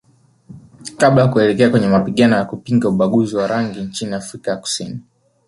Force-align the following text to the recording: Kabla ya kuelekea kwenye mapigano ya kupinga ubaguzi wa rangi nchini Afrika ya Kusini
Kabla 0.99 1.21
ya 1.21 1.27
kuelekea 1.27 1.69
kwenye 1.69 1.87
mapigano 1.87 2.35
ya 2.35 2.45
kupinga 2.45 2.89
ubaguzi 2.89 3.35
wa 3.35 3.47
rangi 3.47 3.79
nchini 3.81 4.13
Afrika 4.13 4.51
ya 4.51 4.57
Kusini 4.57 4.99